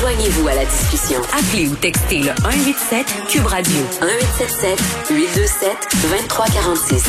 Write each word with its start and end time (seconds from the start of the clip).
Joignez-vous 0.00 0.48
à 0.48 0.54
la 0.54 0.64
discussion. 0.64 1.20
Appelez 1.38 1.68
ou 1.68 1.74
textez 1.74 2.20
le 2.20 2.32
187 2.42 3.06
Cube 3.28 3.44
Radio 3.44 3.76
1877 4.00 5.10
827 5.10 5.76
2346. 6.00 7.04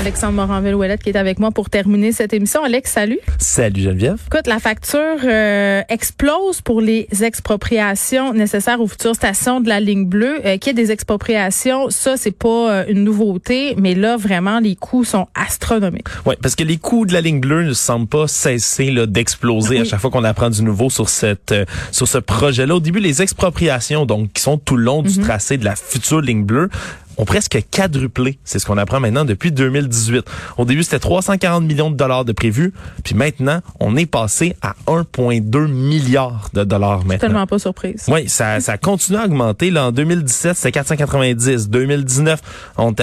Alexandre 0.00 0.32
Moranville-Ouellette 0.34 1.02
qui 1.02 1.10
est 1.10 1.16
avec 1.16 1.38
moi 1.38 1.50
pour 1.50 1.70
terminer 1.70 2.10
cette 2.10 2.32
émission. 2.32 2.64
Alex, 2.64 2.90
salut. 2.90 3.20
Salut 3.38 3.82
Geneviève. 3.82 4.18
Écoute, 4.26 4.46
la 4.46 4.58
facture 4.58 5.18
euh, 5.24 5.82
explose 5.88 6.62
pour 6.62 6.80
les 6.80 7.06
expropriations 7.20 8.32
nécessaires 8.32 8.80
aux 8.80 8.88
futures 8.88 9.14
stations 9.14 9.60
de 9.60 9.68
la 9.68 9.78
ligne 9.78 10.06
bleue. 10.06 10.40
Euh, 10.44 10.56
Qu'il 10.56 10.68
y 10.68 10.80
ait 10.80 10.84
des 10.84 10.90
expropriations, 10.90 11.90
ça, 11.90 12.16
c'est 12.16 12.36
pas 12.36 12.48
euh, 12.70 12.84
une 12.88 13.04
nouveauté, 13.04 13.74
mais 13.76 13.94
là, 13.94 14.16
vraiment, 14.16 14.58
les 14.58 14.74
coûts 14.74 15.04
sont 15.04 15.28
astronomiques. 15.34 16.08
Oui, 16.26 16.34
parce 16.42 16.56
que 16.56 16.64
les 16.64 16.78
coûts 16.78 17.06
de 17.06 17.12
la 17.12 17.20
ligne 17.20 17.40
bleue 17.40 17.62
ne 17.62 17.72
semblent 17.72 18.08
pas 18.08 18.26
cesser 18.26 18.90
là, 18.90 19.06
d'exploser 19.06 19.80
à 19.80 19.84
chaque 19.84 20.00
fois 20.00 20.10
qu'on 20.10 20.24
apprend 20.24 20.50
du 20.50 20.62
nouveau 20.62 20.90
sur 20.90 21.08
cette 21.08 21.49
euh, 21.52 21.64
sur 21.92 22.08
ce 22.08 22.18
projet-là. 22.18 22.74
Au 22.76 22.80
début, 22.80 23.00
les 23.00 23.22
expropriations, 23.22 24.06
donc, 24.06 24.32
qui 24.32 24.42
sont 24.42 24.58
tout 24.58 24.76
le 24.76 24.84
long 24.84 25.02
du 25.02 25.18
tracé 25.18 25.56
de 25.56 25.64
la 25.64 25.76
future 25.76 26.20
ligne 26.20 26.44
bleue, 26.44 26.70
ont 27.16 27.24
presque 27.24 27.62
quadruplé. 27.70 28.38
C'est 28.44 28.58
ce 28.58 28.66
qu'on 28.66 28.78
apprend 28.78 29.00
maintenant 29.00 29.24
depuis 29.24 29.52
2018. 29.52 30.24
Au 30.58 30.64
début, 30.64 30.82
c'était 30.82 30.98
340 30.98 31.64
millions 31.64 31.90
de 31.90 31.96
dollars 31.96 32.24
de 32.24 32.32
prévus, 32.32 32.72
puis 33.04 33.14
maintenant, 33.14 33.60
on 33.78 33.96
est 33.96 34.06
passé 34.06 34.56
à 34.62 34.74
1,2 34.86 35.66
milliard 35.66 36.50
de 36.54 36.64
dollars 36.64 37.04
maintenant. 37.04 37.18
Tellement 37.18 37.46
pas 37.46 37.58
surprise. 37.58 38.04
Oui, 38.08 38.28
ça, 38.28 38.60
ça 38.60 38.78
continue 38.78 39.18
à 39.18 39.24
augmenter. 39.24 39.70
Là, 39.70 39.86
en 39.86 39.92
2017, 39.92 40.56
c'était 40.56 40.72
490. 40.72 41.68
2019, 41.68 42.40
on 42.78 42.94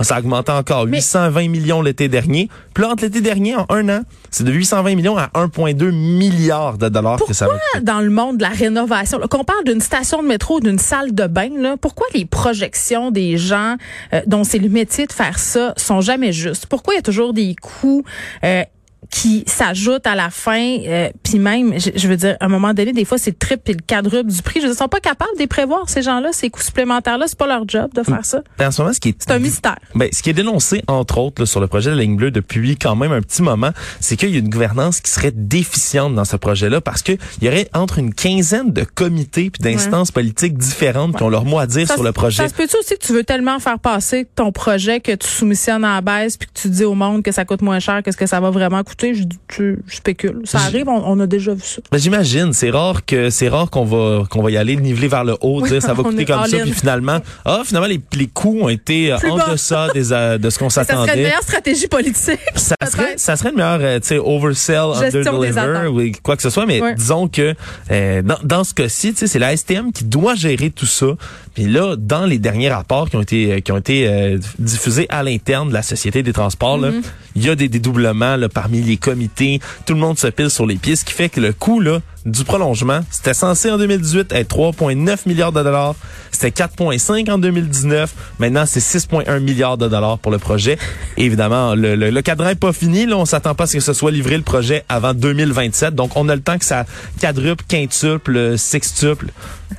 ça 0.00 0.14
a 0.16 0.18
augmenté 0.18 0.52
encore. 0.52 0.84
820 0.84 1.48
millions 1.48 1.82
l'été 1.82 2.08
dernier. 2.08 2.48
Puis 2.74 2.82
là, 2.82 2.90
entre 2.90 3.04
l'été 3.04 3.20
dernier, 3.20 3.56
en 3.56 3.66
un 3.68 3.88
an, 3.88 4.02
c'est 4.30 4.44
de 4.44 4.52
820 4.52 4.94
millions 4.94 5.16
à 5.16 5.28
1,2 5.34 5.90
milliard 5.90 6.78
de 6.78 6.88
dollars 6.88 7.18
que 7.26 7.32
ça 7.32 7.46
va 7.46 7.52
coûter. 7.52 7.84
Dans 7.84 8.00
le 8.00 8.10
monde 8.10 8.38
de 8.38 8.42
la 8.42 8.50
rénovation, 8.50 9.18
qu'on 9.28 9.44
parle 9.44 9.64
d'une 9.64 9.80
station 9.80 10.22
de 10.22 10.28
métro, 10.28 10.60
d'une 10.60 10.78
salle 10.78 11.14
de 11.14 11.26
bain, 11.26 11.50
là, 11.58 11.76
pourquoi 11.80 12.06
les 12.14 12.24
projections 12.24 13.10
des 13.10 13.36
gens 13.40 13.76
euh, 14.12 14.20
dont 14.26 14.44
c'est 14.44 14.58
le 14.58 14.68
métier 14.68 15.06
de 15.06 15.12
faire 15.12 15.38
ça 15.38 15.74
sont 15.76 16.00
jamais 16.00 16.32
justes? 16.32 16.66
Pourquoi 16.66 16.94
il 16.94 16.96
y 16.96 17.00
a 17.00 17.02
toujours 17.02 17.32
des 17.32 17.56
coûts 17.60 18.04
euh, 18.44 18.62
qui 19.10 19.44
s'ajoutent 19.46 20.06
à 20.06 20.14
la 20.14 20.30
fin, 20.30 20.78
euh, 20.86 21.10
puis 21.22 21.38
même, 21.38 21.78
je, 21.78 21.90
je 21.94 22.08
veux 22.08 22.16
dire, 22.16 22.36
à 22.40 22.44
un 22.44 22.48
moment 22.48 22.72
donné, 22.72 22.92
des 22.92 23.04
fois, 23.04 23.18
c'est 23.18 23.30
le 23.30 23.36
triple 23.36 23.70
et 23.70 23.74
le 23.74 23.82
quadruple 23.86 24.30
du 24.30 24.40
prix. 24.42 24.60
Je 24.60 24.66
veux 24.66 24.72
dire, 24.72 24.76
ils 24.76 24.84
sont 24.84 24.88
pas 24.88 25.00
capables 25.00 25.34
de 25.34 25.40
les 25.40 25.46
prévoir, 25.46 25.88
ces 25.88 26.02
gens-là, 26.02 26.30
ces 26.32 26.48
coûts 26.48 26.62
supplémentaires-là. 26.62 27.26
C'est 27.26 27.38
pas 27.38 27.46
leur 27.46 27.68
job 27.68 27.92
de 27.94 28.02
faire 28.02 28.24
ça. 28.24 28.42
En 28.60 28.70
ce 28.70 28.82
moment, 28.82 28.94
ce 28.94 29.00
qui 29.00 29.10
est, 29.10 29.16
C'est 29.18 29.32
un 29.32 29.38
mystère. 29.38 29.78
Ben, 29.94 30.08
ce 30.12 30.22
qui 30.22 30.30
est 30.30 30.34
dénoncé, 30.34 30.82
entre 30.86 31.18
autres, 31.18 31.42
là, 31.42 31.46
sur 31.46 31.60
le 31.60 31.66
projet 31.66 31.90
de 31.90 31.96
la 31.96 32.02
ligne 32.02 32.16
bleue 32.16 32.30
depuis 32.30 32.76
quand 32.76 32.96
même 32.96 33.12
un 33.12 33.20
petit 33.20 33.42
moment, 33.42 33.70
c'est 34.00 34.16
qu'il 34.16 34.30
y 34.30 34.36
a 34.36 34.38
une 34.38 34.48
gouvernance 34.48 35.00
qui 35.00 35.10
serait 35.10 35.32
déficiente 35.34 36.14
dans 36.14 36.24
ce 36.24 36.36
projet-là 36.36 36.80
parce 36.80 37.02
que 37.02 37.12
il 37.40 37.44
y 37.44 37.48
aurait 37.48 37.68
entre 37.74 37.98
une 37.98 38.14
quinzaine 38.14 38.72
de 38.72 38.84
comités 38.84 39.50
puis 39.50 39.62
d'instances 39.62 40.12
politiques 40.12 40.56
différentes 40.56 41.16
qui 41.16 41.22
ont 41.22 41.28
leur 41.28 41.44
mot 41.44 41.58
à 41.58 41.66
dire 41.66 41.86
Ça 41.86 41.94
sur 41.94 42.02
le 42.02 42.12
projet. 42.12 42.42
Ça 42.42 42.48
se 42.48 42.54
peut-tu 42.54 42.76
aussi 42.76 42.94
que 42.96 43.04
tu 43.04 43.12
veux 43.12 43.24
tellement 43.24 43.58
faire 43.58 43.78
passer 43.78 44.26
ton 44.36 44.52
projet 44.52 45.00
que 45.00 45.12
tu 45.12 45.28
soumissionnes 45.28 45.84
à 45.84 45.94
la 45.96 46.00
baisse 46.00 46.36
puis 46.36 46.48
que 46.48 46.60
tu 46.60 46.68
dis 46.68 46.84
au 46.84 46.94
monde 46.94 47.22
que 47.22 47.32
ça 47.32 47.44
coûte 47.44 47.62
moins 47.62 47.80
cher 47.80 48.02
que 48.02 48.12
ce 48.12 48.16
que 48.16 48.26
ça 48.26 48.40
va 48.40 48.50
vraiment 48.50 48.82
coûter? 48.84 48.99
Je, 49.02 49.22
je- 49.56 49.76
je 49.86 49.96
spécule. 49.96 50.40
Ça 50.44 50.58
arrive, 50.58 50.88
on, 50.88 51.02
on 51.04 51.18
a 51.20 51.26
déjà 51.26 51.54
vu 51.54 51.62
ça. 51.64 51.80
Ben, 51.90 51.98
j'imagine, 51.98 52.52
c'est 52.52 52.70
rare 52.70 53.04
que 53.04 53.30
c'est 53.30 53.48
rare 53.48 53.70
qu'on 53.70 53.84
va 53.84 54.24
qu'on 54.30 54.42
va 54.42 54.50
y 54.50 54.56
aller 54.56 54.76
niveler 54.76 55.08
vers 55.08 55.24
le 55.24 55.36
haut, 55.40 55.62
dire 55.66 55.82
ça 55.82 55.94
va 55.94 56.02
coûter 56.04 56.24
comme 56.24 56.44
ça, 56.46 56.58
puis 56.58 56.72
finalement, 56.72 57.18
ah 57.44 57.62
finalement 57.64 57.88
les, 57.88 58.00
les 58.16 58.26
coûts 58.26 58.58
ont 58.62 58.68
été 58.68 59.12
euh, 59.12 59.16
Plus 59.18 59.30
en 59.30 59.36
bas. 59.36 59.48
deçà 59.52 59.88
des 59.94 60.12
euh, 60.12 60.38
de 60.38 60.50
ce 60.50 60.58
qu'on 60.58 60.68
Ça 60.70 60.84
serait 60.84 60.94
une 60.94 61.00
s'attendait. 61.06 61.22
meilleure 61.24 61.42
stratégie 61.42 61.88
politique. 61.88 62.38
Ça 62.54 62.74
serait, 62.90 63.14
ça 63.16 63.36
serait 63.36 63.50
une 63.50 63.56
meilleure, 63.56 64.00
tu 64.00 64.08
sais, 64.08 64.18
oversell, 64.18 64.78
under-deliver, 64.94 65.58
attentes. 65.60 65.86
ou 65.88 66.12
quoi 66.22 66.36
que 66.36 66.42
ce 66.42 66.50
soit, 66.50 66.66
mais 66.66 66.80
disons 66.94 67.28
que 67.28 67.54
euh, 67.90 68.22
dans, 68.22 68.38
dans 68.44 68.64
ce 68.64 68.74
cas-ci, 68.74 69.12
tu 69.12 69.18
sais, 69.20 69.26
c'est 69.26 69.38
la 69.38 69.56
STM 69.56 69.92
qui 69.92 70.04
doit 70.04 70.34
gérer 70.34 70.70
tout 70.70 70.86
ça. 70.86 71.06
Puis 71.54 71.64
là, 71.66 71.96
dans 71.96 72.26
les 72.26 72.38
derniers 72.38 72.70
rapports 72.70 73.10
qui 73.10 73.16
ont 73.16 73.22
été 73.22 73.52
euh, 73.52 73.60
qui 73.60 73.72
ont 73.72 73.76
été 73.78 74.06
euh, 74.08 74.38
diffusés 74.58 75.06
à 75.08 75.22
l'interne 75.22 75.68
de 75.68 75.74
la 75.74 75.82
Société 75.82 76.22
des 76.22 76.32
transports, 76.32 76.60
Mm-hmm. 76.70 77.02
il 77.36 77.44
y 77.46 77.48
a 77.50 77.54
des 77.56 77.68
dédoublements 77.68 78.36
là, 78.36 78.48
parmi 78.48 78.80
les 78.90 78.96
comités. 78.96 79.60
Tout 79.86 79.94
le 79.94 80.00
monde 80.00 80.18
se 80.18 80.26
pile 80.26 80.50
sur 80.50 80.66
les 80.66 80.76
pieds, 80.76 80.96
ce 80.96 81.04
qui 81.04 81.12
fait 81.12 81.28
que 81.28 81.40
le 81.40 81.52
coût 81.52 81.80
là, 81.80 82.00
du 82.26 82.44
prolongement, 82.44 83.00
c'était 83.10 83.32
censé 83.32 83.70
en 83.70 83.78
2018 83.78 84.32
être 84.32 84.54
3,9 84.54 85.26
milliards 85.26 85.52
de 85.52 85.62
dollars. 85.62 85.94
C'était 86.30 86.64
4,5 86.64 87.30
en 87.30 87.38
2019. 87.38 88.14
Maintenant, 88.38 88.64
c'est 88.66 88.80
6,1 88.80 89.40
milliards 89.40 89.78
de 89.78 89.88
dollars 89.88 90.18
pour 90.18 90.30
le 90.30 90.38
projet. 90.38 90.78
Évidemment, 91.16 91.74
le, 91.74 91.96
le, 91.96 92.10
le 92.10 92.22
cadran 92.22 92.50
est 92.50 92.54
pas 92.60 92.72
fini. 92.72 93.06
Là, 93.06 93.16
on 93.16 93.24
s'attend 93.24 93.54
pas 93.54 93.64
à 93.64 93.66
ce 93.66 93.74
que 93.74 93.80
ce 93.80 93.92
soit 93.94 94.10
livré 94.10 94.36
le 94.36 94.42
projet 94.42 94.84
avant 94.88 95.14
2027. 95.14 95.94
Donc, 95.94 96.16
on 96.16 96.28
a 96.28 96.34
le 96.34 96.42
temps 96.42 96.58
que 96.58 96.64
ça 96.64 96.84
quadruple, 97.20 97.64
quintuple, 97.66 98.58
sextuple. 98.58 99.28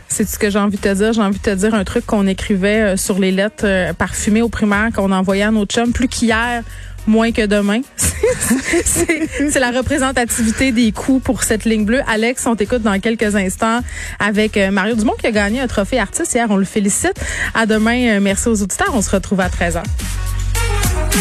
C'est 0.08 0.28
ce 0.28 0.38
que 0.38 0.50
j'ai 0.50 0.60
envie 0.60 0.78
de 0.78 0.82
te 0.82 0.94
dire? 0.94 1.14
J'ai 1.14 1.22
envie 1.22 1.38
de 1.38 1.44
te 1.44 1.56
dire 1.56 1.74
un 1.74 1.84
truc 1.84 2.06
qu'on 2.06 2.28
écrivait 2.28 2.82
euh, 2.82 2.98
sur 2.98 3.18
les 3.18 3.32
lettres 3.32 3.66
euh, 3.66 3.94
parfumées 3.94 4.42
au 4.42 4.50
primaire 4.50 4.90
qu'on 4.94 5.12
envoyait 5.12 5.44
à 5.44 5.52
nos 5.52 5.66
chums. 5.66 5.94
Plus 5.94 6.08
qu'hier, 6.08 6.64
moins 7.08 7.32
que 7.32 7.46
demain. 7.46 7.82
c'est 8.86 9.60
la 9.60 9.72
représentativité 9.72 10.72
des 10.72 10.92
coûts 10.92 11.20
pour 11.20 11.44
cette 11.44 11.66
ligne 11.66 11.86
bleue. 11.86 12.02
Alex, 12.08 12.46
on 12.46 12.56
t'écoute 12.56 12.82
dans 12.82 13.00
quelques 13.00 13.36
instants 13.36 13.80
avec 14.20 14.58
euh, 14.58 14.72
Mario 14.72 14.96
Dumont 14.96 15.16
qui 15.20 15.28
a 15.28 15.32
gagné 15.32 15.60
un 15.60 15.68
trophée 15.68 16.00
artiste 16.00 16.34
hier. 16.34 16.48
On 16.50 16.58
le 16.58 16.66
félicite. 16.66 17.20
À 17.54 17.66
demain. 17.66 18.16
Euh, 18.16 18.20
Merci 18.20 18.50
aux 18.50 18.62
auditeurs. 18.62 18.92
On 18.94 19.02
se 19.02 19.12
retrouve 19.12 19.40
à 19.40 19.50
13h. 19.50 19.84